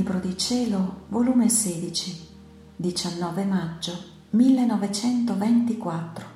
[0.00, 2.28] Libro di Cielo, volume 16,
[2.74, 3.92] 19 maggio
[4.30, 6.26] 1924.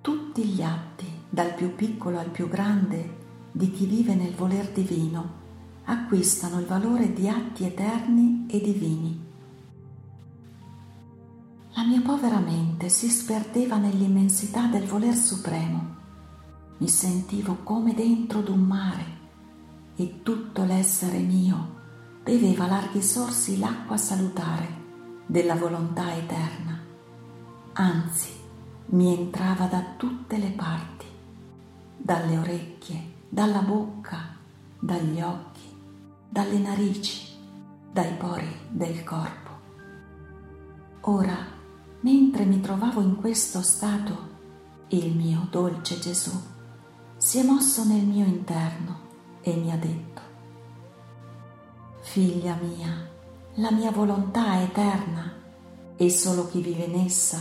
[0.00, 3.18] Tutti gli atti, dal più piccolo al più grande,
[3.52, 5.42] di chi vive nel voler divino,
[5.84, 9.24] acquistano il valore di atti eterni e divini.
[11.74, 15.94] La mia povera mente si sperdeva nell'immensità del voler supremo.
[16.78, 19.04] Mi sentivo come dentro d'un mare
[19.94, 21.82] e tutto l'essere mio
[22.24, 24.82] beveva larghi sorsi l'acqua salutare
[25.26, 26.80] della volontà eterna.
[27.74, 28.32] Anzi,
[28.86, 31.04] mi entrava da tutte le parti,
[31.98, 34.36] dalle orecchie, dalla bocca,
[34.78, 35.68] dagli occhi,
[36.26, 37.32] dalle narici,
[37.92, 39.50] dai pori del corpo.
[41.02, 41.36] Ora,
[42.00, 44.32] mentre mi trovavo in questo stato,
[44.88, 46.32] il mio dolce Gesù
[47.18, 48.98] si è mosso nel mio interno
[49.42, 50.13] e mi ha detto,
[52.14, 53.08] Figlia mia,
[53.54, 55.32] la mia volontà è eterna
[55.96, 57.40] e solo chi vive in essa,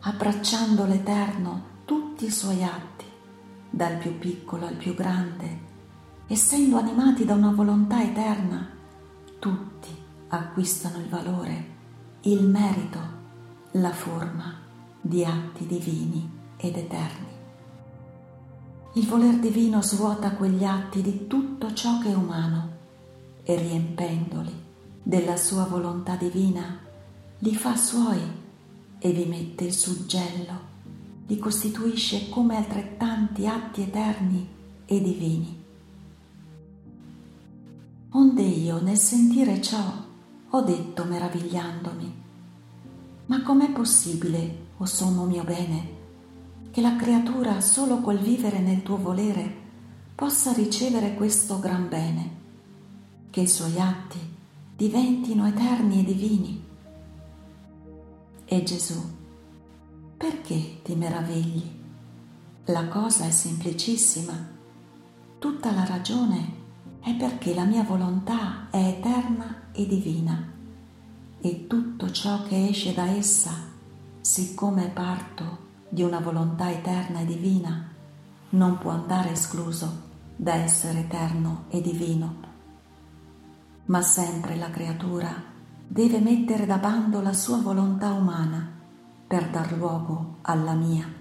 [0.00, 3.06] abbracciando l'Eterno tutti i suoi atti,
[3.70, 5.60] dal più piccolo al più grande,
[6.26, 8.68] essendo animati da una volontà eterna,
[9.38, 9.96] tutti
[10.28, 11.64] acquistano il valore,
[12.24, 13.00] il merito,
[13.70, 14.54] la forma
[15.00, 17.32] di atti divini ed eterni.
[18.96, 22.79] Il voler divino svuota quegli atti di tutto ciò che è umano
[23.42, 24.52] e riempendoli
[25.02, 26.78] della sua volontà divina,
[27.38, 28.20] li fa suoi
[28.98, 30.68] e vi mette il suggello,
[31.26, 34.48] li costituisce come altrettanti atti eterni
[34.84, 35.62] e divini.
[38.10, 40.04] Onde io nel sentire ciò
[40.50, 42.22] ho detto meravigliandomi,
[43.26, 45.98] ma com'è possibile, o sommo mio bene,
[46.70, 49.58] che la creatura solo col vivere nel tuo volere
[50.14, 52.39] possa ricevere questo gran bene,
[53.30, 54.18] che i suoi atti
[54.76, 56.64] diventino eterni e divini.
[58.44, 59.00] E Gesù,
[60.16, 61.78] perché ti meravigli?
[62.66, 64.32] La cosa è semplicissima.
[65.38, 66.58] Tutta la ragione
[67.00, 70.50] è perché la mia volontà è eterna e divina
[71.40, 73.52] e tutto ciò che esce da essa,
[74.20, 77.88] siccome è parto di una volontà eterna e divina,
[78.50, 82.49] non può andare escluso da essere eterno e divino
[83.90, 85.34] ma sempre la creatura
[85.86, 88.78] deve mettere da bando la sua volontà umana
[89.26, 91.12] per dar luogo alla mia.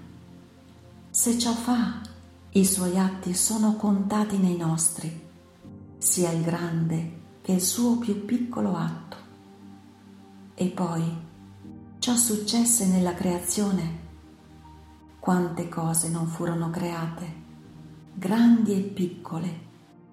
[1.10, 2.00] Se ciò fa,
[2.52, 5.28] i suoi atti sono contati nei nostri,
[5.98, 9.18] sia il grande che il suo più piccolo atto.
[10.54, 11.12] E poi,
[11.98, 14.08] ciò successe nella creazione.
[15.20, 17.34] Quante cose non furono create,
[18.14, 19.60] grandi e piccole,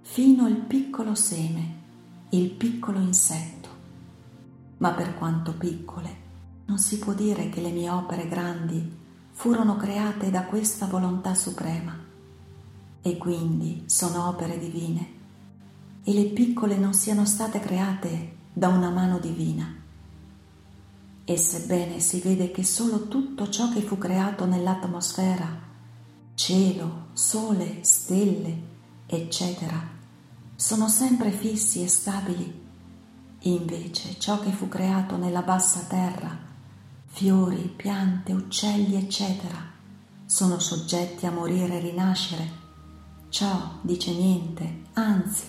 [0.01, 1.85] fino al piccolo seme
[2.37, 3.69] il piccolo insetto.
[4.79, 6.25] Ma per quanto piccole,
[6.67, 11.97] non si può dire che le mie opere grandi furono create da questa volontà suprema
[13.01, 15.15] e quindi sono opere divine
[16.03, 19.75] e le piccole non siano state create da una mano divina.
[21.25, 25.49] E sebbene si vede che solo tutto ciò che fu creato nell'atmosfera,
[26.35, 28.59] cielo, sole, stelle,
[29.07, 29.96] eccetera,
[30.57, 32.65] sono sempre fissi e stabili.
[33.41, 36.37] Invece ciò che fu creato nella bassa terra,
[37.05, 39.75] fiori, piante, uccelli, eccetera,
[40.25, 42.51] sono soggetti a morire e rinascere.
[43.29, 45.45] Ciò dice niente, anzi,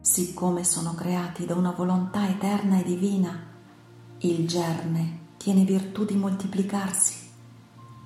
[0.00, 3.46] siccome sono creati da una volontà eterna e divina,
[4.18, 7.14] il germe tiene virtù di moltiplicarsi,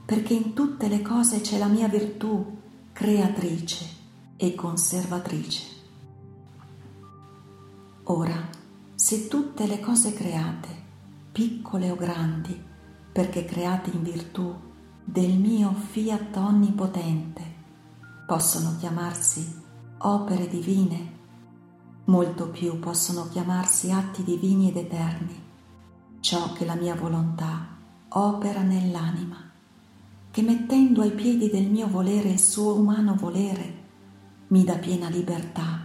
[0.06, 2.56] perché in tutte le cose c'è la mia virtù
[2.92, 3.86] creatrice
[4.36, 5.78] e conservatrice.
[8.10, 8.48] Ora,
[8.94, 10.69] se tutte le cose create,
[11.30, 12.58] piccole o grandi,
[13.12, 14.54] perché create in virtù
[15.04, 17.42] del mio fiat onnipotente,
[18.27, 19.60] possono chiamarsi
[19.98, 21.16] opere divine,
[22.04, 25.42] molto più possono chiamarsi atti divini ed eterni,
[26.21, 27.77] ciò che la mia volontà
[28.09, 29.50] opera nell'anima,
[30.30, 33.84] che mettendo ai piedi del mio volere il suo umano volere,
[34.47, 35.78] mi dà piena libertà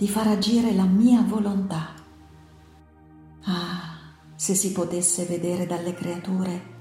[0.00, 1.92] di far agire la mia volontà.
[3.42, 3.98] Ah,
[4.34, 6.78] se si potesse vedere dalle creature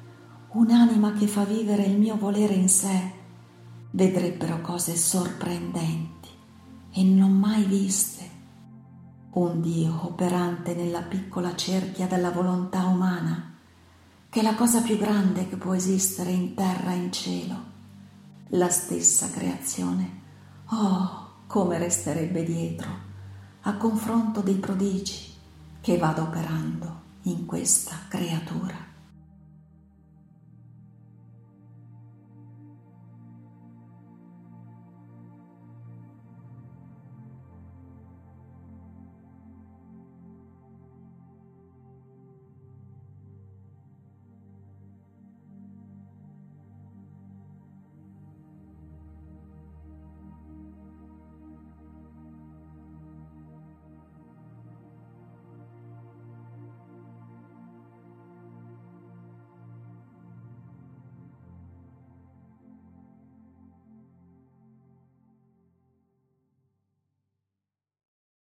[0.54, 3.12] un'anima che fa vivere il mio volere in sé,
[3.92, 6.30] vedrebbero cose sorprendenti
[6.94, 8.30] e non mai viste.
[9.32, 13.54] Un Dio operante nella piccola cerchia della volontà umana,
[14.30, 17.64] che è la cosa più grande che può esistere in terra e in cielo,
[18.52, 20.22] la stessa creazione.
[20.70, 23.08] Oh, come resterebbe dietro
[23.70, 25.32] a confronto dei prodigi
[25.80, 28.89] che vado operando in questa creatura.